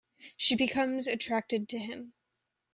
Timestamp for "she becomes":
0.35-1.05